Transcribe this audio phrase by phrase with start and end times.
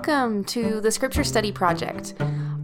[0.00, 2.12] Welcome to the Scripture Study Project,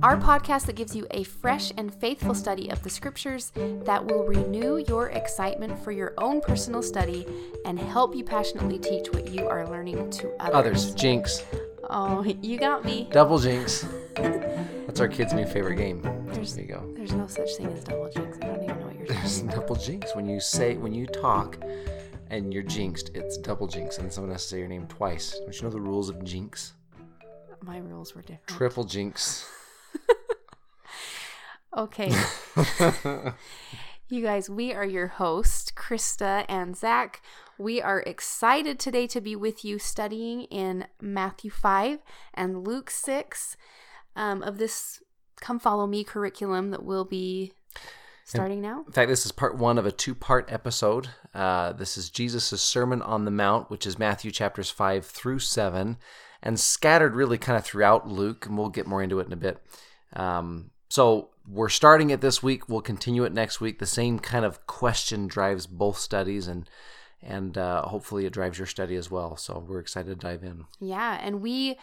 [0.03, 4.25] our podcast that gives you a fresh and faithful study of the Scriptures that will
[4.25, 7.27] renew your excitement for your own personal study
[7.65, 10.55] and help you passionately teach what you are learning to others.
[10.55, 10.95] Others.
[10.95, 11.43] Jinx.
[11.89, 13.09] Oh, you got me.
[13.11, 13.87] Double jinx.
[14.15, 16.03] That's our kid's new favorite game.
[16.27, 16.93] There's, There you go.
[16.95, 18.37] there's no such thing as double jinx.
[18.43, 19.61] I don't even know what you're There's talking about.
[19.69, 20.15] double jinx.
[20.15, 21.57] When you say, when you talk
[22.29, 23.97] and you're jinxed, it's double jinx.
[23.99, 25.39] And someone has to say your name twice.
[25.41, 26.75] Don't you know the rules of jinx?
[27.63, 28.49] My rules were different.
[28.49, 29.49] Triple jinx.
[31.75, 32.13] Okay.
[34.11, 37.23] you guys, we are your hosts, Krista and Zach.
[37.57, 42.01] We are excited today to be with you studying in Matthew 5
[42.35, 43.57] and Luke 6
[44.15, 45.03] um, of this
[45.41, 47.55] Come Follow Me curriculum that will be
[48.27, 48.85] starting now.
[48.87, 51.09] In fact, this is part one of a two part episode.
[51.35, 55.97] Uh, this is Jesus' Sermon on the Mount, which is Matthew chapters 5 through 7,
[56.43, 59.37] and scattered really kind of throughout Luke, and we'll get more into it in a
[59.37, 59.63] bit.
[60.15, 62.69] Um, so we're starting it this week.
[62.69, 63.79] We'll continue it next week.
[63.79, 66.69] The same kind of question drives both studies, and
[67.23, 69.37] and uh, hopefully it drives your study as well.
[69.37, 70.65] So we're excited to dive in.
[70.81, 71.79] Yeah, and we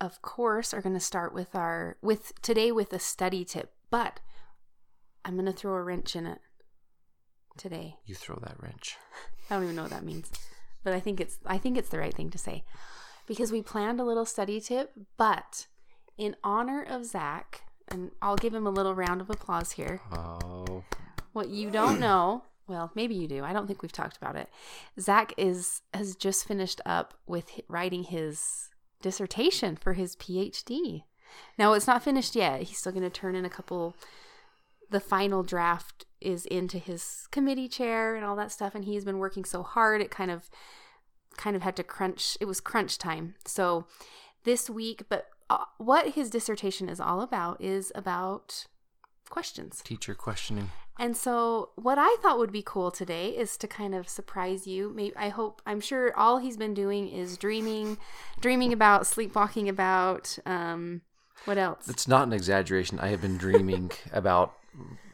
[0.00, 4.20] of course are going to start with our with today with a study tip, but
[5.24, 6.38] I'm going to throw a wrench in it
[7.56, 7.96] today.
[8.06, 8.96] You throw that wrench.
[9.50, 10.30] I don't even know what that means,
[10.84, 12.64] but I think it's I think it's the right thing to say
[13.30, 15.68] because we planned a little study tip, but
[16.18, 20.00] in honor of Zach, and I'll give him a little round of applause here.
[20.10, 20.82] Oh,
[21.32, 23.44] What you don't know, well, maybe you do.
[23.44, 24.48] I don't think we've talked about it.
[24.98, 31.04] Zach is has just finished up with writing his dissertation for his PhD.
[31.56, 32.62] Now it's not finished yet.
[32.62, 33.94] He's still going to turn in a couple.
[34.90, 39.18] The final draft is into his committee chair and all that stuff, and he's been
[39.18, 40.00] working so hard.
[40.00, 40.50] It kind of,
[41.40, 42.36] kind of had to crunch.
[42.40, 43.34] It was crunch time.
[43.46, 43.86] So
[44.44, 48.66] this week, but uh, what his dissertation is all about is about
[49.30, 49.80] questions.
[49.82, 50.70] teacher questioning.
[50.98, 54.92] And so, what I thought would be cool today is to kind of surprise you.
[54.94, 57.96] Maybe I hope I'm sure all he's been doing is dreaming,
[58.40, 60.38] dreaming about, sleepwalking about.
[60.44, 61.00] Um,
[61.46, 61.88] what else?
[61.88, 63.00] It's not an exaggeration.
[63.00, 64.52] I have been dreaming about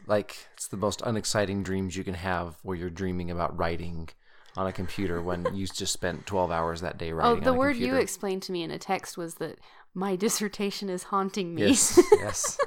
[0.07, 4.09] like it's the most unexciting dreams you can have where you're dreaming about writing
[4.57, 7.25] on a computer when you just spent 12 hours that day writing.
[7.27, 9.59] oh, writing the on a word you explained to me in a text was that
[9.93, 11.67] my dissertation is haunting me.
[11.67, 12.59] Yes, yes.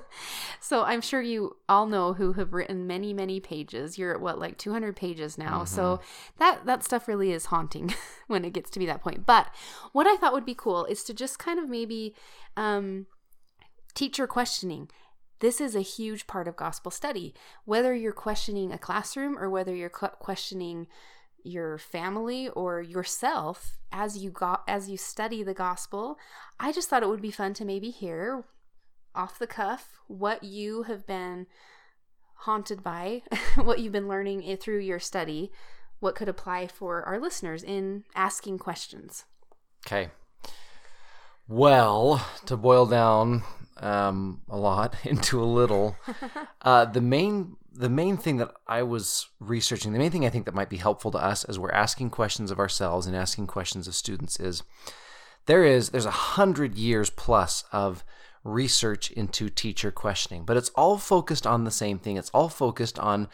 [0.60, 3.98] so I'm sure you all know who have written many, many pages.
[3.98, 5.64] You're at what, like 200 pages now.
[5.64, 6.04] So Mm-hmm.
[6.38, 7.94] that that stuff really is haunting
[8.26, 9.26] when it gets to be that point.
[9.26, 9.48] But
[9.92, 12.14] what I thought would be cool is to just kind of maybe
[12.56, 13.06] um,
[13.94, 14.88] teacher questioning.
[15.40, 17.32] This is a huge part of gospel study.
[17.64, 20.86] Whether you're questioning a classroom or whether you're questioning
[21.44, 26.18] your family or yourself as you got as you study the gospel,
[26.58, 28.44] I just thought it would be fun to maybe hear
[29.14, 31.46] off the cuff what you have been
[32.34, 33.22] haunted by,
[33.56, 35.50] what you've been learning through your study,
[35.98, 39.24] what could apply for our listeners in asking questions.
[39.86, 40.10] Okay.
[41.48, 43.42] Well, to boil down
[43.78, 45.96] um, a lot into a little,
[46.62, 50.44] uh, the main the main thing that I was researching, the main thing I think
[50.44, 53.88] that might be helpful to us as we're asking questions of ourselves and asking questions
[53.88, 54.62] of students is
[55.46, 58.04] there is there's a hundred years plus of
[58.44, 62.18] research into teacher questioning, but it's all focused on the same thing.
[62.18, 63.28] It's all focused on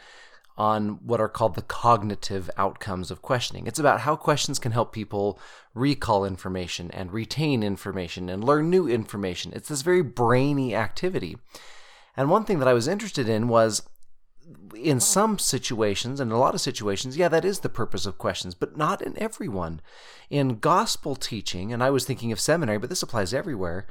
[0.57, 3.67] on what are called the cognitive outcomes of questioning.
[3.67, 5.39] It's about how questions can help people
[5.75, 9.51] recall information and retain information and learn new information.
[9.53, 11.37] It's this very brainy activity.
[12.15, 13.83] And one thing that I was interested in was
[14.75, 18.53] in some situations and a lot of situations, yeah, that is the purpose of questions,
[18.53, 19.81] but not in everyone.
[20.29, 23.87] In gospel teaching, and I was thinking of seminary, but this applies everywhere,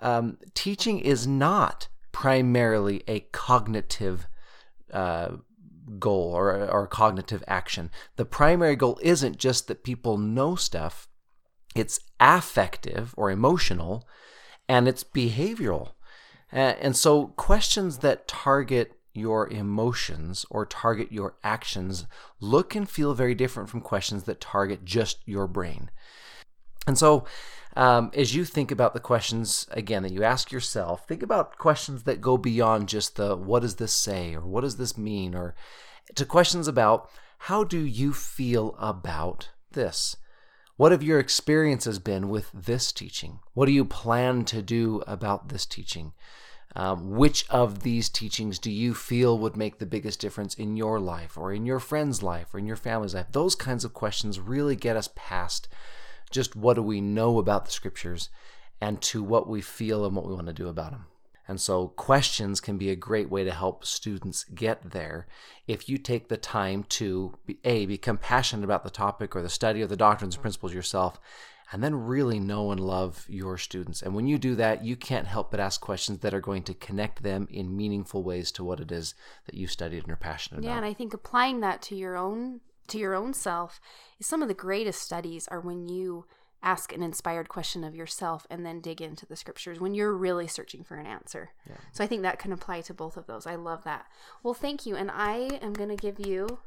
[0.00, 4.26] um, teaching is not primarily a cognitive
[4.92, 5.36] uh,
[5.98, 7.90] goal or, or cognitive action.
[8.16, 11.08] The primary goal isn't just that people know stuff,
[11.74, 14.06] it's affective or emotional,
[14.68, 15.92] and it's behavioral.
[16.52, 22.06] And so, questions that target your emotions or target your actions
[22.40, 25.90] look and feel very different from questions that target just your brain.
[26.86, 27.24] And so,
[27.76, 32.02] um, as you think about the questions again that you ask yourself, think about questions
[32.02, 35.54] that go beyond just the what does this say or what does this mean or
[36.16, 37.08] to questions about
[37.44, 40.16] how do you feel about this?
[40.76, 43.40] What have your experiences been with this teaching?
[43.54, 46.12] What do you plan to do about this teaching?
[46.76, 51.00] Um, which of these teachings do you feel would make the biggest difference in your
[51.00, 53.26] life or in your friend's life or in your family's life?
[53.32, 55.68] Those kinds of questions really get us past
[56.30, 58.30] just what do we know about the scriptures
[58.80, 61.06] and to what we feel and what we want to do about them.
[61.48, 65.26] And so, questions can be a great way to help students get there
[65.66, 69.48] if you take the time to be, A, be compassionate about the topic or the
[69.48, 71.18] study of the doctrines and principles yourself,
[71.72, 74.02] and then really know and love your students.
[74.02, 76.74] And when you do that, you can't help but ask questions that are going to
[76.74, 79.14] connect them in meaningful ways to what it is
[79.46, 80.74] that you studied and are passionate Yeah, about.
[80.74, 83.80] Yeah, and I think applying that to your own to your own self
[84.18, 86.26] is some of the greatest studies are when you
[86.62, 90.46] ask an inspired question of yourself and then dig into the scriptures when you're really
[90.46, 91.50] searching for an answer.
[91.68, 91.76] Yeah.
[91.92, 93.46] So I think that can apply to both of those.
[93.46, 94.06] I love that.
[94.42, 94.96] Well, thank you.
[94.96, 96.58] And I am going to give you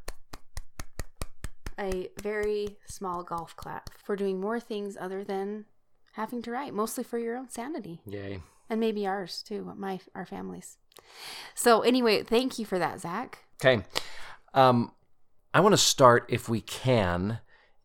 [1.80, 5.66] a very small golf clap for doing more things other than
[6.14, 8.40] having to write, mostly for your own sanity Yay.
[8.70, 10.78] and maybe ours too, my our families.
[11.56, 13.40] So anyway, thank you for that, Zach.
[13.64, 13.84] Okay.
[14.54, 14.92] Um,
[15.54, 17.40] I want to start, if we can,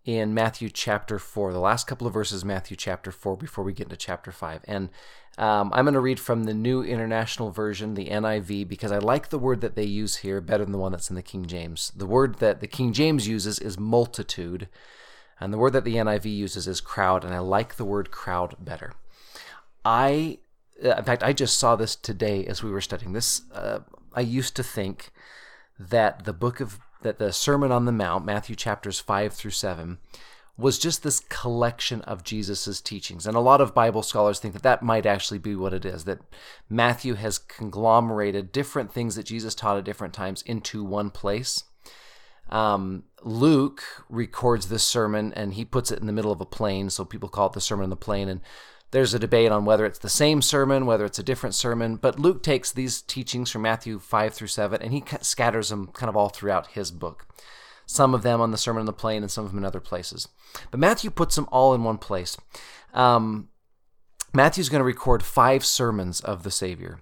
[0.09, 3.89] in Matthew chapter 4, the last couple of verses, Matthew chapter 4, before we get
[3.89, 4.63] into chapter 5.
[4.65, 4.89] And
[5.37, 9.29] um, I'm going to read from the New International Version, the NIV, because I like
[9.29, 11.93] the word that they use here better than the one that's in the King James.
[11.95, 14.71] The word that the King James uses is multitude,
[15.39, 18.57] and the word that the NIV uses is crowd, and I like the word crowd
[18.59, 18.95] better.
[19.85, 20.39] I,
[20.81, 23.43] in fact, I just saw this today as we were studying this.
[23.53, 23.81] Uh,
[24.15, 25.11] I used to think
[25.79, 29.99] that the book of that the Sermon on the Mount, Matthew chapters five through seven,
[30.57, 34.65] was just this collection of Jesus's teachings, and a lot of Bible scholars think that
[34.65, 36.05] that might actually be what it is.
[36.05, 36.19] That
[36.69, 41.63] Matthew has conglomerated different things that Jesus taught at different times into one place.
[42.51, 46.91] Um, Luke records this sermon and he puts it in the middle of a plain,
[46.91, 48.29] so people call it the Sermon on the Plain.
[48.29, 48.41] And
[48.91, 51.97] there's a debate on whether it's the same sermon, whether it's a different sermon.
[51.97, 56.09] But Luke takes these teachings from Matthew 5 through 7 and he scatters them kind
[56.09, 57.27] of all throughout his book.
[57.87, 59.81] Some of them on the Sermon on the Plain and some of them in other
[59.81, 60.29] places.
[60.71, 62.37] But Matthew puts them all in one place.
[62.93, 63.49] Um,
[64.35, 67.01] Matthew's going to record five sermons of the Savior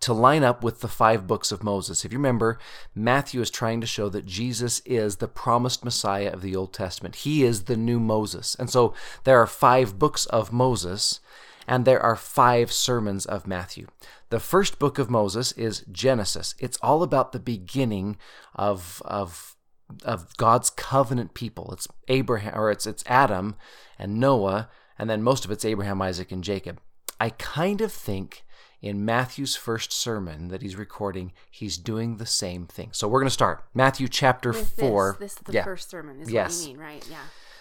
[0.00, 2.04] to line up with the five books of Moses.
[2.04, 2.58] If you remember,
[2.94, 7.16] Matthew is trying to show that Jesus is the promised Messiah of the Old Testament.
[7.16, 8.54] He is the new Moses.
[8.58, 8.94] And so
[9.24, 11.20] there are five books of Moses,
[11.66, 13.86] and there are five sermons of Matthew.
[14.30, 16.54] The first book of Moses is Genesis.
[16.58, 18.16] It's all about the beginning
[18.54, 19.56] of, of,
[20.04, 21.70] of God's covenant people.
[21.72, 23.56] It's Abraham, or it's, it's Adam
[23.98, 26.80] and Noah, and then most of it's Abraham, Isaac, and Jacob.
[27.20, 28.44] I kind of think
[28.80, 32.90] in Matthew's first sermon that he's recording, he's doing the same thing.
[32.92, 35.16] So we're going to start Matthew chapter With 4.
[35.18, 35.64] This, this is the Yeah.
[35.64, 36.60] first sermon, is Yes.
[36.60, 37.06] what you mean, right?
[37.10, 37.16] Yeah.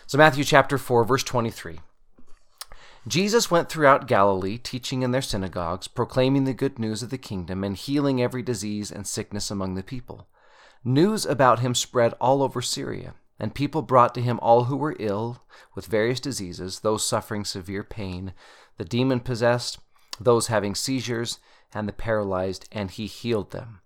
[0.05, 1.79] So Matthew chapter 4, verse 23.
[3.07, 7.63] Jesus went throughout Galilee, teaching in their synagogues, proclaiming the good news of the kingdom,
[7.63, 10.27] and healing every disease and sickness among the people.
[10.83, 14.95] News about him spread all over Syria, and people brought to him all who were
[14.99, 15.41] ill
[15.73, 18.33] with various diseases, those suffering severe pain,
[18.77, 19.79] the demon possessed,
[20.19, 21.39] those having seizures,
[21.73, 23.81] and the paralyzed, and he healed them.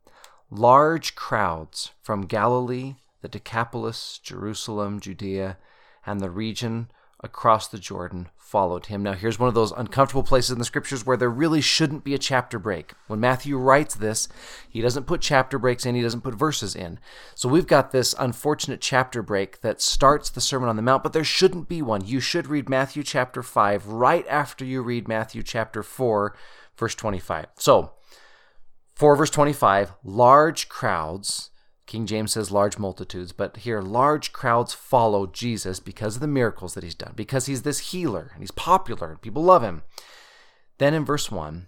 [0.49, 5.57] Large crowds from Galilee, the Decapolis, Jerusalem, Judea,
[6.05, 9.01] and the region across the Jordan followed him.
[9.01, 12.13] Now, here's one of those uncomfortable places in the scriptures where there really shouldn't be
[12.13, 12.91] a chapter break.
[13.07, 14.27] When Matthew writes this,
[14.69, 16.99] he doesn't put chapter breaks in, he doesn't put verses in.
[17.33, 21.13] So we've got this unfortunate chapter break that starts the Sermon on the Mount, but
[21.13, 22.05] there shouldn't be one.
[22.05, 26.35] You should read Matthew chapter 5 right after you read Matthew chapter 4,
[26.75, 27.45] verse 25.
[27.55, 27.93] So,
[28.95, 31.50] 4 verse 25 large crowds
[31.91, 36.73] king james says large multitudes but here large crowds follow jesus because of the miracles
[36.73, 39.83] that he's done because he's this healer and he's popular and people love him.
[40.77, 41.67] Then in verse 1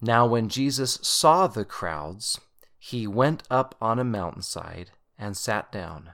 [0.00, 2.40] now when jesus saw the crowds
[2.76, 6.10] he went up on a mountainside and sat down.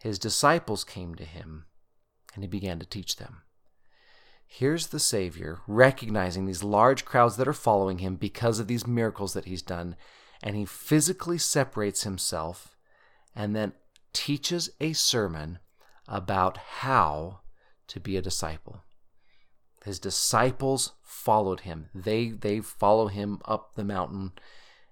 [0.00, 1.66] His disciples came to him
[2.32, 3.42] and he began to teach them.
[4.46, 9.32] Here's the Savior recognizing these large crowds that are following him because of these miracles
[9.32, 9.96] that he's done,
[10.46, 12.76] and he physically separates himself
[13.34, 13.72] and then
[14.12, 15.58] teaches a sermon
[16.06, 17.40] about how
[17.88, 18.84] to be a disciple.
[19.84, 21.88] His disciples followed him.
[21.92, 24.34] They they follow him up the mountain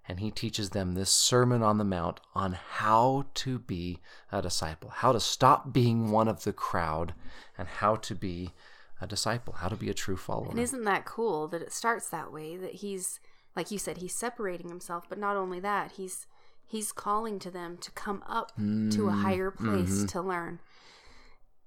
[0.08, 4.00] and he teaches them this sermon on the mount on how to be
[4.32, 7.14] a disciple, how to stop being one of the crowd
[7.56, 8.54] and how to be
[9.00, 10.50] a disciple, how to be a true follower.
[10.50, 12.56] And isn't that cool that it starts that way?
[12.56, 13.20] That he's,
[13.56, 16.26] like you said, he's separating himself, but not only that, he's
[16.66, 20.06] he's calling to them to come up to a mm, higher place mm-hmm.
[20.06, 20.60] to learn.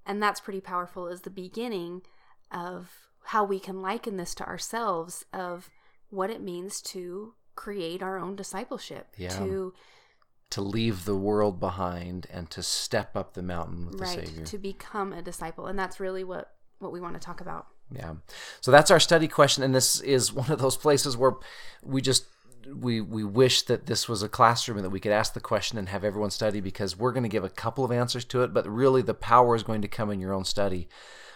[0.06, 2.02] And that's pretty powerful as the beginning
[2.52, 2.92] of
[3.26, 5.70] how we can liken this to ourselves of
[6.10, 9.08] what it means to create our own discipleship.
[9.18, 9.38] Yeah.
[9.38, 9.74] To
[10.50, 14.46] to leave the world behind and to step up the mountain with right the Savior.
[14.46, 15.68] to become a disciple.
[15.68, 17.68] And that's really what what we want to talk about.
[17.92, 18.16] Yeah.
[18.62, 21.34] So that's our study question, and this is one of those places where
[21.84, 22.26] we just
[22.76, 25.78] we we wish that this was a classroom and that we could ask the question
[25.78, 28.54] and have everyone study because we're going to give a couple of answers to it,
[28.54, 30.88] but really the power is going to come in your own study.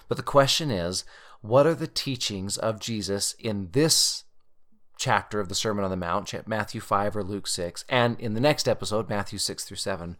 [0.07, 1.05] But the question is,
[1.41, 4.25] what are the teachings of Jesus in this
[4.97, 8.41] chapter of the Sermon on the Mount, Matthew 5 or Luke 6, and in the
[8.41, 10.17] next episode, Matthew 6 through 7?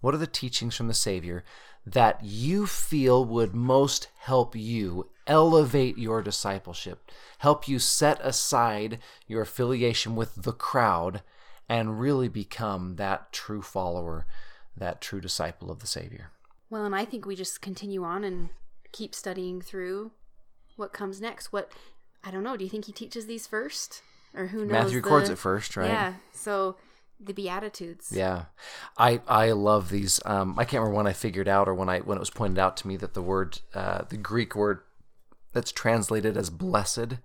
[0.00, 1.44] What are the teachings from the Savior
[1.86, 9.42] that you feel would most help you elevate your discipleship, help you set aside your
[9.42, 11.22] affiliation with the crowd,
[11.68, 14.26] and really become that true follower,
[14.76, 16.30] that true disciple of the Savior?
[16.70, 18.50] Well, and I think we just continue on and
[18.92, 20.12] keep studying through
[20.76, 21.52] what comes next.
[21.52, 21.70] What
[22.22, 22.56] I don't know.
[22.56, 24.02] Do you think he teaches these first,
[24.34, 24.72] or who knows?
[24.72, 25.88] Matthew records the, it first, right?
[25.88, 26.14] Yeah.
[26.32, 26.76] So
[27.20, 28.46] the beatitudes yeah
[28.98, 32.00] i i love these um i can't remember when i figured out or when i
[32.00, 34.80] when it was pointed out to me that the word uh the greek word
[35.54, 37.18] that's translated as blessed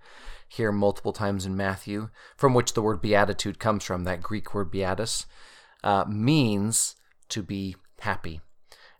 [0.48, 4.70] here multiple times in matthew from which the word beatitude comes from that greek word
[4.70, 5.26] beatus
[5.84, 6.96] uh, means
[7.28, 8.40] to be happy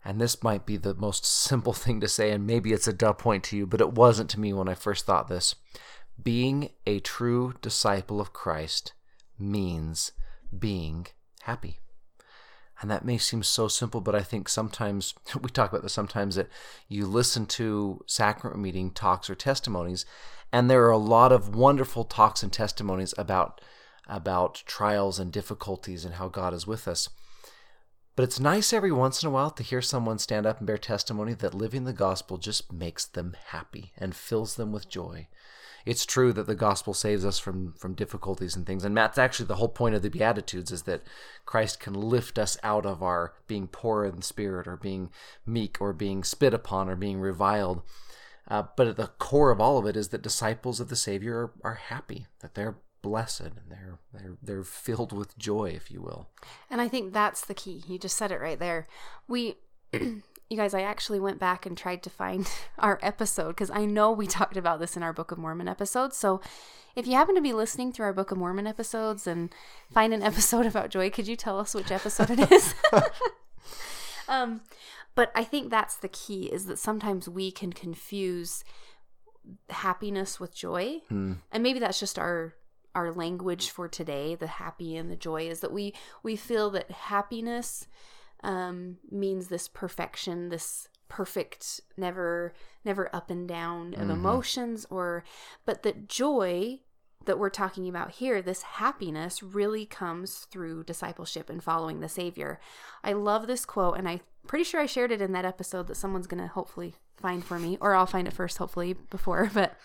[0.03, 3.13] and this might be the most simple thing to say and maybe it's a duh
[3.13, 5.55] point to you but it wasn't to me when i first thought this
[6.21, 8.93] being a true disciple of christ
[9.41, 10.11] means
[10.57, 11.07] being
[11.41, 11.80] happy.
[12.81, 16.35] And that may seem so simple, but I think sometimes we talk about this sometimes
[16.35, 16.49] that
[16.89, 20.05] you listen to sacrament meeting talks or testimonies,
[20.51, 23.61] and there are a lot of wonderful talks and testimonies about
[24.07, 27.07] about trials and difficulties and how God is with us.
[28.15, 30.77] But it's nice every once in a while to hear someone stand up and bear
[30.77, 35.27] testimony that living the gospel just makes them happy and fills them with joy
[35.85, 38.83] it's true that the gospel saves us from from difficulties and things.
[38.83, 41.01] And that's actually the whole point of the beatitudes is that
[41.45, 45.09] christ can lift us out of our being poor in spirit or being
[45.45, 47.81] meek or being spit upon or being reviled.
[48.47, 51.37] Uh, but at the core of all of it is that disciples of the savior
[51.37, 56.01] are, are happy that they're blessed and they're they're they're filled with joy if you
[56.01, 56.29] will.
[56.69, 57.83] And i think that's the key.
[57.87, 58.87] You just said it right there.
[59.27, 59.55] We
[60.51, 64.11] you guys, I actually went back and tried to find our episode because I know
[64.11, 66.13] we talked about this in our Book of Mormon episode.
[66.13, 66.41] So
[66.95, 69.49] if you happen to be listening through our Book of Mormon episodes and
[69.91, 72.75] find an episode about joy, could you tell us which episode it is?
[74.27, 74.61] um,
[75.15, 78.65] but I think that's the key is that sometimes we can confuse
[79.69, 80.99] happiness with joy.
[81.09, 81.37] Mm.
[81.51, 82.55] And maybe that's just our
[82.93, 85.93] our language for today, the happy and the joy is that we
[86.23, 87.87] we feel that happiness
[88.43, 92.53] um, means this perfection, this perfect, never
[92.85, 94.11] never up and down of mm-hmm.
[94.11, 95.23] emotions, or
[95.65, 96.79] but that joy
[97.25, 102.59] that we're talking about here, this happiness really comes through discipleship and following the Savior.
[103.03, 105.97] I love this quote, and I'm pretty sure I shared it in that episode that
[105.97, 109.51] someone's going to hopefully find for me, or I'll find it first, hopefully, before.
[109.53, 109.77] But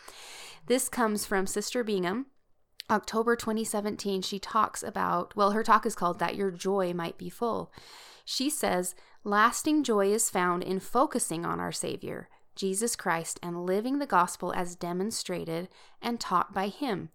[0.66, 2.26] this comes from Sister Bingham.
[2.88, 7.28] October 2017, she talks about, well, her talk is called That Your Joy Might Be
[7.28, 7.72] Full.
[8.24, 13.98] She says, lasting joy is found in focusing on our Savior, Jesus Christ, and living
[13.98, 15.68] the gospel as demonstrated
[16.00, 17.10] and taught by Him.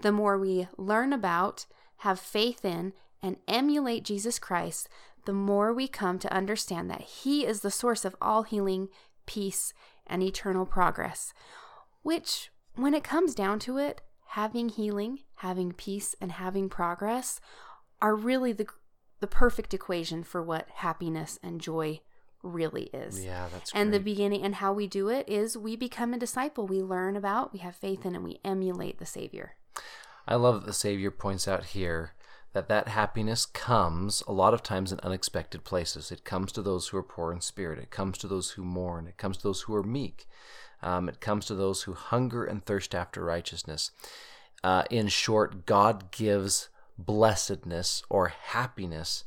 [0.00, 1.66] The more we learn about,
[1.98, 4.88] have faith in, and emulate Jesus Christ,
[5.24, 8.88] the more we come to understand that He is the source of all healing,
[9.26, 9.74] peace,
[10.06, 11.34] and eternal progress.
[12.02, 17.40] Which, when it comes down to it, having healing, having peace, and having progress
[18.00, 18.66] are really the
[19.20, 22.00] the perfect equation for what happiness and joy
[22.42, 23.24] really is.
[23.24, 26.68] Yeah, that's And the beginning and how we do it is we become a disciple.
[26.68, 29.56] We learn about, we have faith in, and we emulate the Savior.
[30.28, 32.12] I love that the Savior points out here
[32.52, 36.12] that that happiness comes a lot of times in unexpected places.
[36.12, 37.78] It comes to those who are poor in spirit.
[37.78, 39.06] It comes to those who mourn.
[39.06, 40.26] It comes to those who are meek.
[40.82, 43.90] Um, it comes to those who hunger and thirst after righteousness.
[44.62, 46.68] Uh, in short, God gives
[46.98, 49.24] blessedness or happiness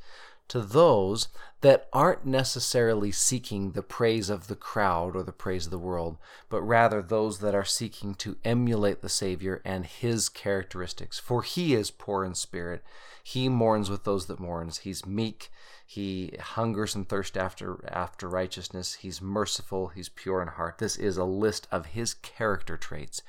[0.52, 1.30] to those
[1.62, 6.18] that aren't necessarily seeking the praise of the crowd or the praise of the world,
[6.50, 11.20] but rather those that are seeking to emulate the Savior and his characteristics.
[11.20, 12.84] For he is poor in spirit.
[13.24, 14.80] He mourns with those that mourns.
[14.80, 15.52] He's meek.
[15.86, 18.96] He hungers and thirsts after after righteousness.
[18.96, 19.90] He's merciful.
[19.90, 20.78] He's pure in heart.
[20.78, 23.22] This is a list of his character traits.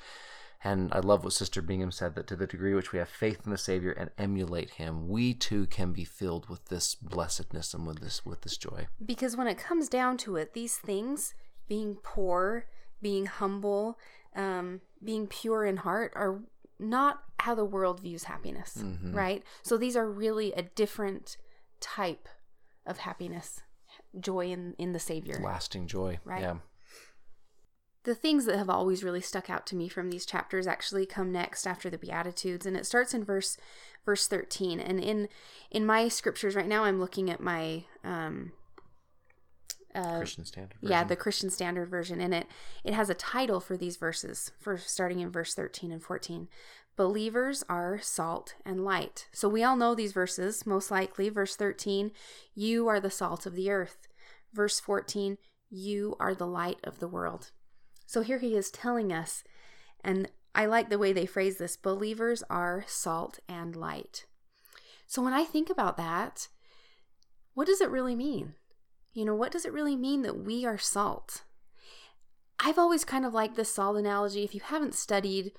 [0.63, 3.41] And I love what Sister Bingham said that to the degree which we have faith
[3.43, 7.85] in the Savior and emulate Him, we too can be filled with this blessedness and
[7.85, 8.87] with this with this joy.
[9.05, 11.33] Because when it comes down to it, these things,
[11.67, 12.65] being poor,
[13.01, 13.99] being humble,
[14.35, 16.39] um, being pure in heart, are
[16.79, 19.13] not how the world views happiness, mm-hmm.
[19.13, 19.43] right?
[19.63, 21.37] So these are really a different
[21.79, 22.27] type
[22.85, 23.61] of happiness,
[24.19, 26.41] joy in in the Savior, lasting joy, right?
[26.41, 26.55] Yeah.
[28.03, 31.31] the things that have always really stuck out to me from these chapters actually come
[31.31, 33.57] next after the beatitudes and it starts in verse
[34.05, 35.29] verse 13 and in
[35.71, 38.51] in my scriptures right now i'm looking at my um
[39.95, 40.77] uh, Christian Standard.
[40.81, 40.91] Version.
[40.91, 42.47] Yeah, the Christian Standard version, and it
[42.83, 46.47] it has a title for these verses, for starting in verse thirteen and fourteen.
[46.95, 49.27] Believers are salt and light.
[49.31, 51.27] So we all know these verses, most likely.
[51.29, 52.11] Verse 13,
[52.53, 54.07] you are the salt of the earth.
[54.53, 55.39] Verse 14,
[55.71, 57.49] you are the light of the world.
[58.05, 59.43] So here he is telling us,
[60.03, 64.25] and I like the way they phrase this believers are salt and light.
[65.07, 66.47] So when I think about that,
[67.55, 68.53] what does it really mean?
[69.13, 71.43] You know, what does it really mean that we are salt?
[72.59, 74.43] I've always kind of liked this salt analogy.
[74.43, 75.51] If you haven't studied,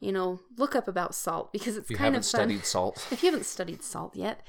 [0.00, 2.22] you know, look up about salt because it's kind of fun.
[2.22, 3.06] studied salt.
[3.12, 4.42] If you haven't studied salt yet,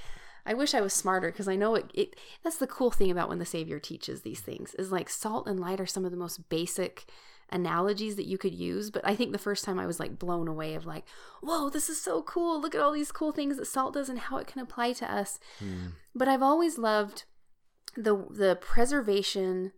[0.45, 2.15] I wish I was smarter because I know it, it.
[2.43, 5.59] That's the cool thing about when the Savior teaches these things is like salt and
[5.59, 7.05] light are some of the most basic
[7.51, 8.89] analogies that you could use.
[8.89, 11.05] But I think the first time I was like blown away of like,
[11.41, 12.59] whoa, this is so cool.
[12.59, 15.11] Look at all these cool things that salt does and how it can apply to
[15.11, 15.39] us.
[15.59, 15.87] Hmm.
[16.15, 17.25] But I've always loved
[17.95, 19.71] the the preservation,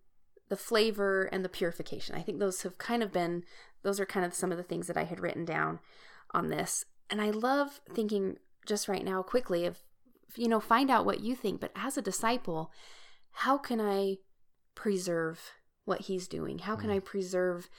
[0.50, 2.16] the flavor, and the purification.
[2.16, 3.44] I think those have kind of been
[3.84, 5.80] those are kind of some of the things that I had written down
[6.32, 6.86] on this.
[7.10, 9.84] And I love thinking just right now quickly of
[10.36, 12.72] you know, find out what you think, but as a disciple,
[13.32, 14.18] how can I
[14.76, 15.52] preserve
[15.86, 16.60] what he's doing?
[16.60, 16.96] How can mm.
[16.96, 17.70] I preserve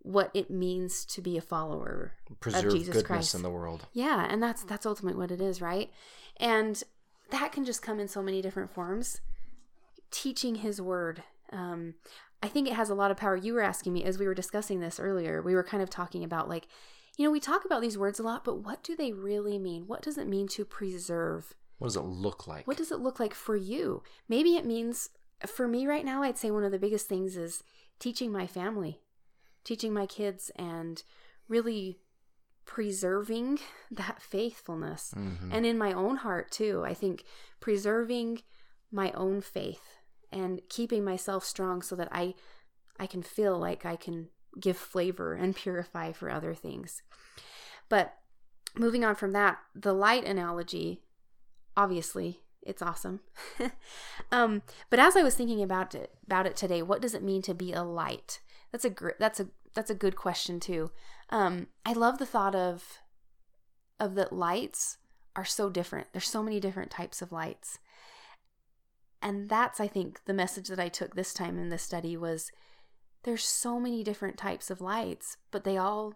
[0.00, 3.86] what it means to be a follower preserve of Jesus goodness Christ in the world?
[3.92, 5.90] Yeah, and that's that's ultimately what it is, right?
[6.38, 6.82] And
[7.30, 9.20] that can just come in so many different forms
[10.14, 11.24] teaching his word.
[11.52, 11.94] Um,
[12.40, 13.36] I think it has a lot of power.
[13.36, 16.22] You were asking me as we were discussing this earlier, we were kind of talking
[16.22, 16.68] about like,
[17.16, 19.86] you know, we talk about these words a lot, but what do they really mean?
[19.86, 21.54] What does it mean to preserve?
[21.78, 22.66] What does it look like?
[22.66, 24.02] What does it look like for you?
[24.28, 25.10] Maybe it means,
[25.46, 27.64] for me right now, I'd say one of the biggest things is
[27.98, 29.00] teaching my family,
[29.64, 31.02] teaching my kids, and
[31.48, 31.98] really
[32.66, 33.58] preserving
[33.90, 35.12] that faithfulness.
[35.16, 35.50] Mm-hmm.
[35.52, 36.84] And in my own heart, too.
[36.86, 37.24] I think
[37.60, 38.42] preserving
[38.92, 39.98] my own faith
[40.34, 42.34] and keeping myself strong so that I
[42.98, 44.28] I can feel like I can
[44.60, 47.02] give flavor and purify for other things.
[47.88, 48.14] But
[48.76, 51.02] moving on from that, the light analogy,
[51.76, 53.20] obviously, it's awesome.
[54.32, 57.42] um, but as I was thinking about it about it today, what does it mean
[57.42, 58.40] to be a light?
[58.72, 60.90] That's a gr- that's a that's a good question too.
[61.30, 62.98] Um, I love the thought of
[64.00, 64.98] of that lights
[65.36, 66.08] are so different.
[66.12, 67.78] There's so many different types of lights.
[69.24, 72.52] And that's, I think, the message that I took this time in this study was
[73.22, 76.14] there's so many different types of lights, but they all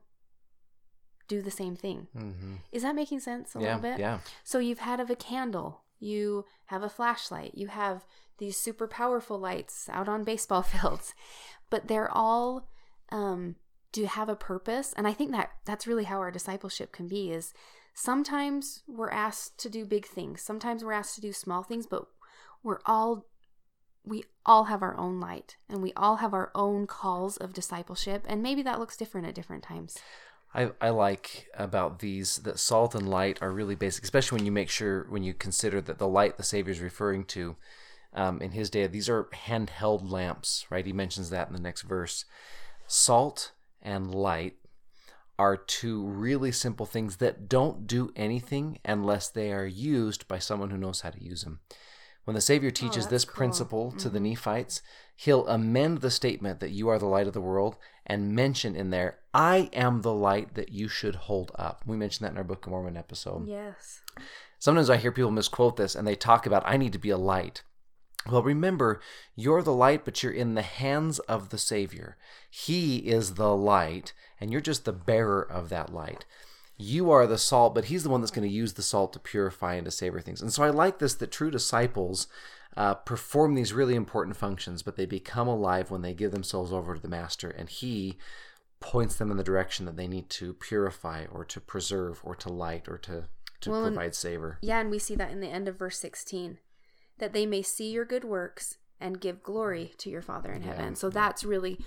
[1.27, 2.09] do the same thing.
[2.15, 2.57] Mm-hmm.
[2.71, 3.99] Is that making sense a yeah, little bit?
[3.99, 4.19] Yeah.
[4.45, 8.05] So you've had of a candle, you have a flashlight, you have
[8.37, 11.15] these super powerful lights out on baseball fields,
[11.71, 12.69] but they're all
[13.11, 13.57] um,
[13.93, 14.93] do have a purpose.
[14.99, 17.33] And I think that that's really how our discipleship can be.
[17.33, 17.55] Is
[17.95, 22.07] sometimes we're asked to do big things, sometimes we're asked to do small things, but
[22.63, 23.27] we're all
[24.05, 28.25] we all have our own light and we all have our own calls of discipleship
[28.27, 29.99] and maybe that looks different at different times.
[30.55, 34.53] I, I like about these that salt and light are really basic especially when you
[34.53, 37.57] make sure when you consider that the light the savior is referring to
[38.15, 40.87] um, in his day these are handheld lamps right?
[40.87, 42.25] He mentions that in the next verse.
[42.87, 44.57] Salt and light
[45.39, 50.71] are two really simple things that don't do anything unless they are used by someone
[50.71, 51.61] who knows how to use them
[52.29, 53.37] when the Savior oh, teaches oh, this cool.
[53.37, 54.13] principle to mm-hmm.
[54.13, 54.83] the Nephites,
[55.17, 58.91] he'll amend the statement that you are the light of the world and mention in
[58.91, 61.85] there, I am the light that you should hold up.
[61.87, 63.49] We mentioned that in our Book of Mormon episode.
[63.49, 64.03] Yes.
[64.59, 67.17] Sometimes I hear people misquote this and they talk about, I need to be a
[67.17, 67.63] light.
[68.31, 69.01] Well, remember,
[69.35, 72.19] you're the light, but you're in the hands of the Savior.
[72.51, 76.27] He is the light, and you're just the bearer of that light
[76.79, 79.19] you are the salt, but he's the one that's going to use the salt to
[79.19, 80.41] purify and to savor things.
[80.41, 82.29] And so I like this that true disciples
[82.77, 86.95] uh, perform these really important functions, but they become alive when they give themselves over
[86.95, 88.17] to the master, and he
[88.79, 92.49] points them in the direction that they need to purify or to preserve or to
[92.49, 93.25] light or to,
[93.61, 94.59] to well, provide savor.
[94.63, 96.59] Yeah, and we see that in the end of verse 16
[97.19, 100.91] that they may see your good works and give glory to your Father in heaven.
[100.91, 100.95] Yeah.
[100.95, 101.79] So that's really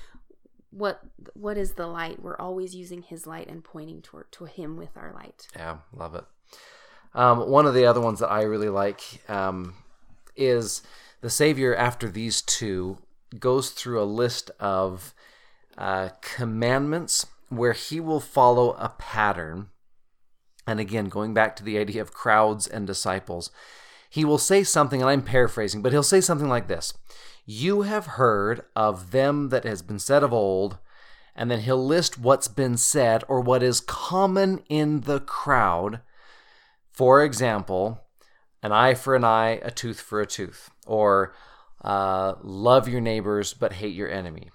[0.71, 1.01] what
[1.33, 2.21] what is the light?
[2.21, 5.47] We're always using his light and pointing toward to him with our light.
[5.55, 6.23] Yeah love it.
[7.13, 9.75] Um, one of the other ones that i really like um,
[10.35, 10.81] is
[11.19, 12.97] the savior after these two
[13.37, 15.13] goes through a list of
[15.77, 19.67] uh, commandments where he will follow a pattern.
[20.65, 23.51] And again going back to the idea of crowds and disciples
[24.11, 26.93] he will say something and i'm paraphrasing but he'll say something like this
[27.51, 30.77] you have heard of them that has been said of old,
[31.35, 35.99] and then he'll list what's been said or what is common in the crowd.
[36.91, 38.05] For example,
[38.63, 41.33] an eye for an eye, a tooth for a tooth, or
[41.83, 44.49] uh, love your neighbors but hate your enemy.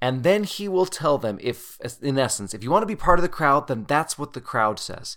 [0.00, 3.18] And then he will tell them if, in essence, if you want to be part
[3.18, 5.16] of the crowd, then that's what the crowd says.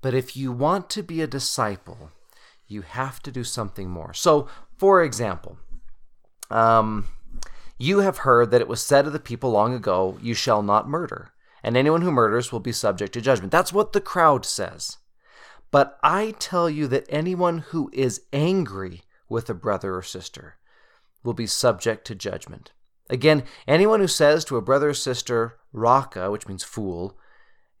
[0.00, 2.10] But if you want to be a disciple,
[2.68, 4.12] you have to do something more.
[4.12, 5.58] So, for example,
[6.50, 7.06] um,
[7.78, 10.88] you have heard that it was said of the people long ago, You shall not
[10.88, 11.32] murder,
[11.62, 13.52] and anyone who murders will be subject to judgment.
[13.52, 14.98] That's what the crowd says.
[15.70, 20.56] But I tell you that anyone who is angry with a brother or sister
[21.22, 22.72] will be subject to judgment.
[23.10, 27.18] Again, anyone who says to a brother or sister, Raca, which means fool,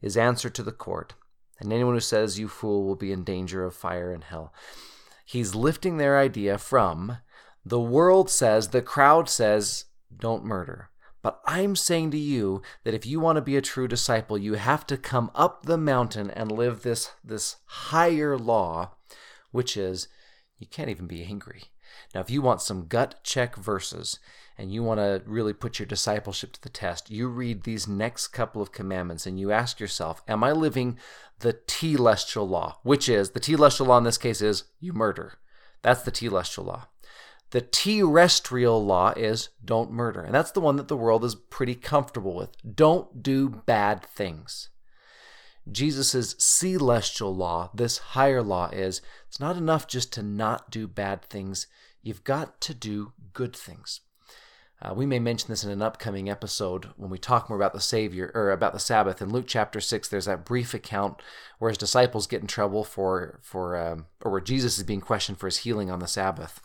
[0.02, 1.14] is answered to the court.
[1.58, 4.52] And anyone who says, You fool, will be in danger of fire and hell.
[5.24, 7.18] He's lifting their idea from
[7.66, 10.90] the world says, the crowd says, don't murder.
[11.20, 14.54] But I'm saying to you that if you want to be a true disciple, you
[14.54, 18.92] have to come up the mountain and live this, this higher law,
[19.50, 20.06] which is
[20.60, 21.64] you can't even be angry.
[22.14, 24.20] Now, if you want some gut check verses
[24.56, 28.28] and you want to really put your discipleship to the test, you read these next
[28.28, 30.98] couple of commandments and you ask yourself, Am I living
[31.40, 32.78] the telestial law?
[32.84, 35.34] Which is the telestial law in this case is you murder.
[35.82, 36.86] That's the telestial law.
[37.56, 40.20] The terrestrial law is don't murder.
[40.20, 42.50] And that's the one that the world is pretty comfortable with.
[42.76, 44.68] Don't do bad things.
[45.72, 51.22] Jesus' celestial law, this higher law, is it's not enough just to not do bad
[51.22, 51.66] things.
[52.02, 54.02] You've got to do good things.
[54.82, 57.80] Uh, we may mention this in an upcoming episode when we talk more about the
[57.80, 59.22] Savior or about the Sabbath.
[59.22, 61.22] In Luke chapter six, there's that brief account
[61.58, 65.38] where his disciples get in trouble for for um, or where Jesus is being questioned
[65.38, 66.60] for his healing on the Sabbath.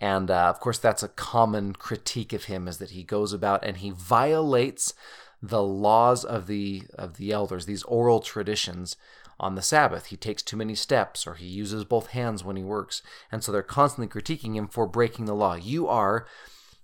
[0.00, 3.64] And uh, of course, that's a common critique of him is that he goes about
[3.64, 4.94] and he violates
[5.42, 8.96] the laws of the of the elders, these oral traditions
[9.40, 10.06] on the Sabbath.
[10.06, 13.02] He takes too many steps or he uses both hands when he works.
[13.30, 15.54] And so they're constantly critiquing him for breaking the law.
[15.54, 16.26] You are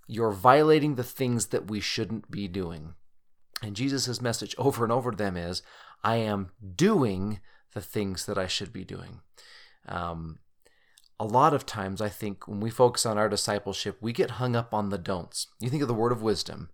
[0.07, 2.93] you're violating the things that we shouldn't be doing.
[3.61, 5.61] And Jesus' message over and over to them is,
[6.03, 7.39] I am doing
[7.73, 9.21] the things that I should be doing.
[9.87, 10.39] Um,
[11.19, 14.55] a lot of times, I think when we focus on our discipleship, we get hung
[14.55, 15.47] up on the don'ts.
[15.59, 16.69] You think of the word of wisdom.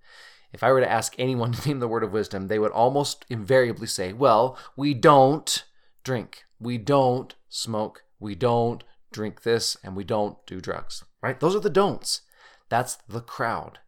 [0.52, 3.26] If I were to ask anyone to name the word of wisdom, they would almost
[3.30, 5.64] invariably say, Well, we don't
[6.04, 11.40] drink, we don't smoke, we don't drink this, and we don't do drugs, right?
[11.40, 12.22] Those are the don'ts.
[12.70, 13.80] That's the crowd.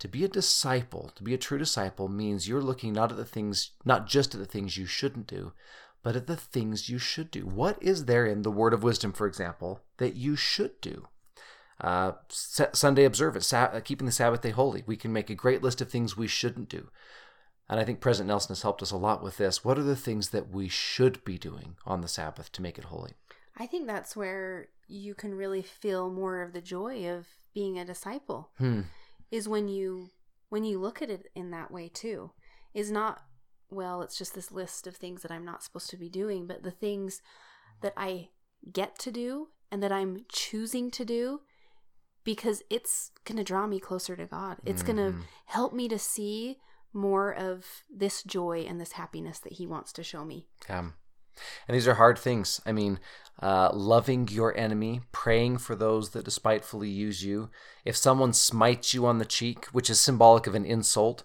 [0.00, 3.24] To be a disciple, to be a true disciple, means you're looking not at the
[3.24, 5.52] things, not just at the things you shouldn't do,
[6.06, 7.40] but at the things you should do.
[7.40, 11.08] What is there in the word of wisdom, for example, that you should do?
[11.80, 14.84] Uh, Sunday observance, sa- keeping the Sabbath day holy.
[14.86, 16.90] We can make a great list of things we shouldn't do.
[17.68, 19.64] And I think President Nelson has helped us a lot with this.
[19.64, 22.84] What are the things that we should be doing on the Sabbath to make it
[22.84, 23.14] holy?
[23.56, 27.84] I think that's where you can really feel more of the joy of being a
[27.84, 28.50] disciple.
[28.58, 28.82] Hmm.
[29.32, 30.10] Is when you
[30.50, 32.30] when you look at it in that way too.
[32.74, 33.24] Is not
[33.70, 36.62] well, it's just this list of things that I'm not supposed to be doing, but
[36.62, 37.22] the things
[37.80, 38.28] that I
[38.72, 41.40] get to do and that I'm choosing to do
[42.24, 44.58] because it's going to draw me closer to God.
[44.64, 44.96] It's mm-hmm.
[44.96, 46.58] going to help me to see
[46.92, 50.48] more of this joy and this happiness that He wants to show me.
[50.68, 50.88] Yeah.
[51.68, 52.60] And these are hard things.
[52.64, 52.98] I mean,
[53.40, 57.50] uh, loving your enemy, praying for those that despitefully use you.
[57.84, 61.22] If someone smites you on the cheek, which is symbolic of an insult,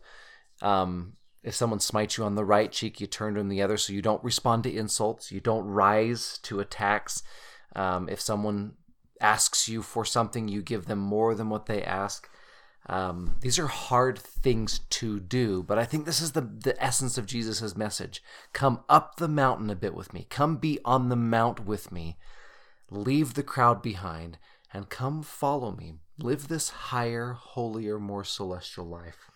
[0.62, 3.94] um, if someone smites you on the right cheek, you turn to the other so
[3.94, 5.32] you don't respond to insults.
[5.32, 7.24] You don't rise to attacks.
[7.76, 8.74] Um, if someone
[9.20, 12.30] asks you for something, you give them more than what they ask.
[12.88, 17.18] Um, these are hard things to do, but I think this is the, the essence
[17.18, 18.24] of Jesus' message.
[18.54, 20.28] Come up the mountain a bit with me.
[20.30, 22.18] Come be on the mount with me.
[22.90, 24.38] Leave the crowd behind
[24.74, 25.94] and come follow me.
[26.20, 29.31] Live this higher, holier, more celestial life.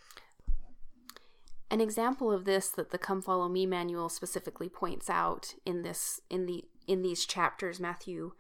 [1.72, 6.22] An example of this that the Come Follow Me manual specifically points out in this
[6.30, 8.34] in the in these chapters, Matthew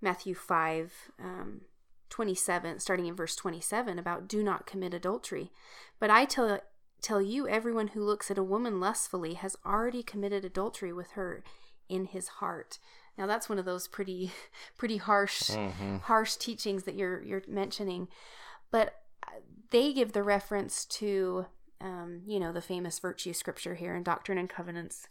[0.00, 1.62] Matthew five, um,
[2.08, 5.50] 27, starting in verse 27, about do not commit adultery.
[5.98, 6.60] But I tell
[7.02, 11.42] tell you, everyone who looks at a woman lustfully has already committed adultery with her
[11.88, 12.78] in his heart.
[13.18, 14.30] Now that's one of those pretty
[14.78, 15.98] pretty harsh mm-hmm.
[15.98, 18.08] harsh teachings that you're you're mentioning.
[18.70, 18.94] But
[19.70, 21.46] they give the reference to
[21.80, 25.08] um, you know, the famous virtue scripture here in Doctrine and Covenants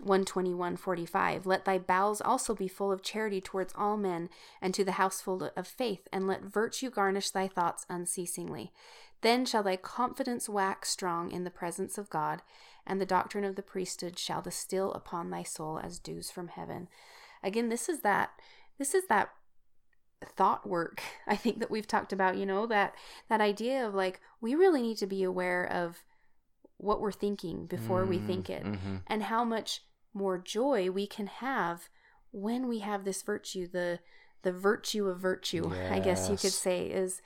[0.00, 4.28] 121:45 Let thy bowels also be full of charity towards all men
[4.60, 8.72] and to the household of faith and let virtue garnish thy thoughts unceasingly.
[9.20, 12.42] Then shall thy confidence wax strong in the presence of God
[12.86, 16.88] and the doctrine of the priesthood shall distill upon thy soul as dews from heaven.
[17.42, 18.30] Again this is that
[18.78, 19.30] this is that
[20.30, 22.94] thought work i think that we've talked about you know that
[23.28, 26.04] that idea of like we really need to be aware of
[26.78, 28.96] what we're thinking before mm, we think it mm-hmm.
[29.06, 29.82] and how much
[30.12, 31.88] more joy we can have
[32.32, 34.00] when we have this virtue the
[34.42, 35.92] the virtue of virtue yes.
[35.92, 37.22] i guess you could say is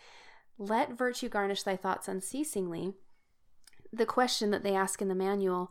[0.59, 2.93] let virtue garnish thy thoughts unceasingly
[3.93, 5.71] the question that they ask in the manual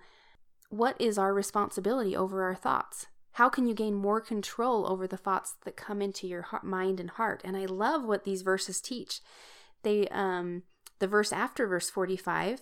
[0.70, 5.18] what is our responsibility over our thoughts how can you gain more control over the
[5.18, 8.82] thoughts that come into your heart, mind and heart and i love what these verses
[8.82, 9.20] teach
[9.84, 10.64] they um
[11.00, 12.62] the verse after verse 45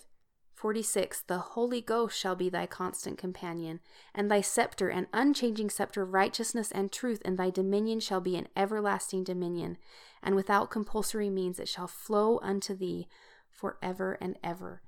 [0.64, 3.82] 46 The Holy Ghost shall be thy constant companion,
[4.16, 8.38] and thy scepter, an unchanging scepter of righteousness and truth, and thy dominion shall be
[8.38, 9.78] an everlasting dominion,
[10.22, 13.10] and without compulsory means it shall flow unto thee
[13.50, 14.82] for ever and ever.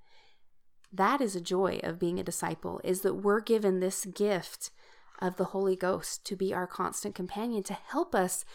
[0.93, 4.71] That is a joy of being a disciple, is that we're given this gift
[5.19, 8.45] of the Holy Ghost to be our constant companion, to help us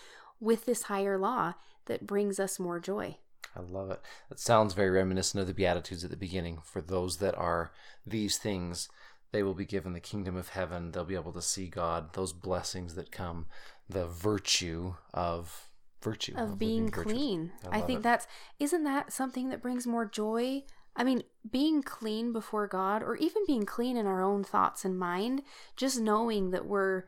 [0.41, 1.55] with this higher law
[1.87, 3.17] that brings us more joy.
[3.57, 4.01] I love it.
[4.31, 6.59] It sounds very reminiscent of the Beatitudes at the beginning.
[6.65, 7.73] For those that are
[8.07, 8.89] these things,
[9.33, 10.93] they will be given the kingdom of heaven.
[10.93, 13.47] They'll be able to see God, those blessings that come,
[13.89, 15.69] the virtue of
[16.01, 17.53] virtue of, of being clean.
[17.71, 18.03] I, I think it.
[18.03, 18.27] that's
[18.59, 20.65] isn't that something that brings more joy?
[21.01, 24.99] I mean, being clean before God or even being clean in our own thoughts and
[24.99, 25.41] mind,
[25.75, 27.05] just knowing that we're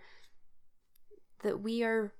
[1.43, 2.15] that we are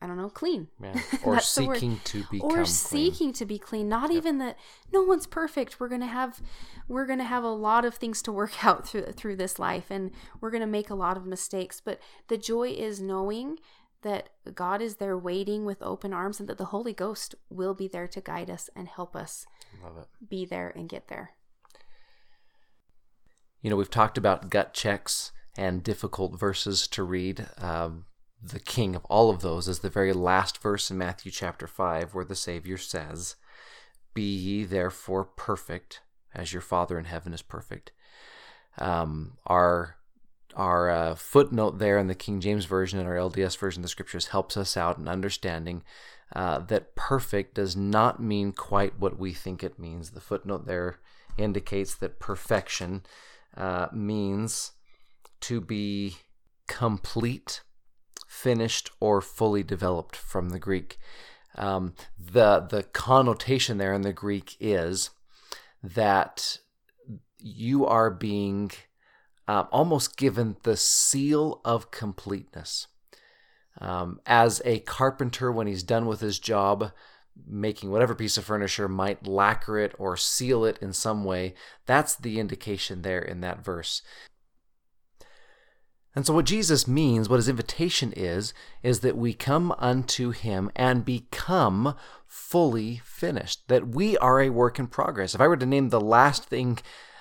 [0.00, 0.68] I don't know, clean.
[0.82, 0.98] Yeah.
[1.26, 3.32] Or seeking to clean, or seeking clean.
[3.34, 3.90] to be clean.
[3.90, 4.16] Not yep.
[4.16, 4.56] even that
[4.90, 5.78] no one's perfect.
[5.78, 6.40] We're gonna have
[6.88, 10.12] we're gonna have a lot of things to work out through through this life, and
[10.40, 11.82] we're gonna make a lot of mistakes.
[11.84, 13.58] But the joy is knowing
[14.02, 17.88] that God is there waiting with open arms, and that the Holy Ghost will be
[17.88, 19.46] there to guide us and help us
[20.28, 21.30] be there and get there.
[23.60, 27.46] You know, we've talked about gut checks and difficult verses to read.
[27.58, 28.06] Um,
[28.42, 32.14] the king of all of those is the very last verse in Matthew chapter 5,
[32.14, 33.36] where the Savior says,
[34.14, 36.00] Be ye therefore perfect,
[36.34, 37.92] as your Father in heaven is perfect.
[38.78, 39.96] Um, our
[40.54, 43.88] our uh, footnote there in the King James Version and our LDS version of the
[43.88, 45.82] scriptures helps us out in understanding
[46.34, 50.10] uh, that perfect does not mean quite what we think it means.
[50.10, 50.98] The footnote there
[51.36, 53.02] indicates that perfection
[53.56, 54.72] uh, means
[55.40, 56.18] to be
[56.66, 57.62] complete
[58.28, 60.98] finished or fully developed from the Greek.
[61.56, 65.10] Um, the the connotation there in the Greek is
[65.82, 66.58] that
[67.38, 68.70] you are being
[69.50, 72.86] um, almost given the seal of completeness.
[73.80, 76.92] Um, as a carpenter, when he's done with his job,
[77.48, 82.14] making whatever piece of furniture might lacquer it or seal it in some way, that's
[82.14, 84.02] the indication there in that verse.
[86.14, 90.70] And so, what Jesus means, what his invitation is, is that we come unto him
[90.76, 95.34] and become fully finished, that we are a work in progress.
[95.34, 96.78] If I were to name the last thing,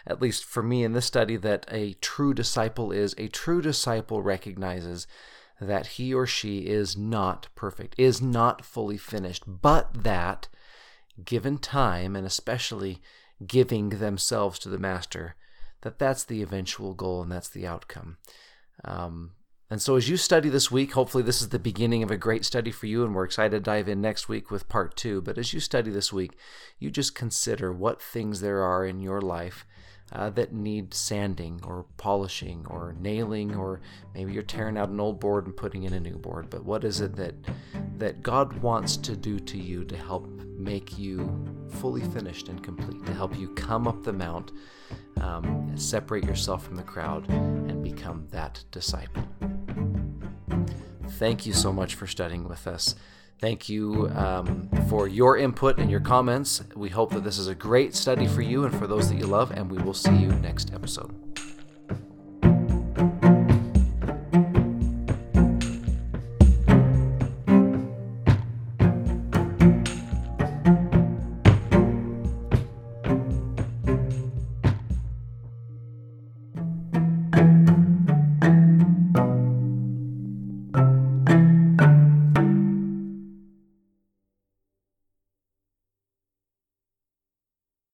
[0.09, 4.21] at least for me in this study, that a true disciple is, a true disciple
[4.21, 5.07] recognizes
[5.61, 10.47] that he or she is not perfect, is not fully finished, but that
[11.23, 13.01] given time, and especially
[13.45, 15.35] giving themselves to the Master,
[15.81, 18.17] that that's the eventual goal and that's the outcome.
[18.83, 19.31] Um,
[19.69, 22.43] and so, as you study this week, hopefully, this is the beginning of a great
[22.43, 25.21] study for you, and we're excited to dive in next week with part two.
[25.21, 26.31] But as you study this week,
[26.79, 29.65] you just consider what things there are in your life
[30.11, 33.81] uh, that need sanding or polishing or nailing, or
[34.13, 36.49] maybe you're tearing out an old board and putting in a new board.
[36.49, 37.35] But what is it that
[37.97, 43.05] that God wants to do to you to help make you fully finished and complete,
[43.05, 44.51] to help you come up the mount,
[45.21, 49.23] um, separate yourself from the crowd, and become that disciple?
[51.11, 52.95] Thank you so much for studying with us.
[53.39, 56.61] Thank you um, for your input and your comments.
[56.75, 59.27] We hope that this is a great study for you and for those that you
[59.27, 61.28] love, and we will see you next episode.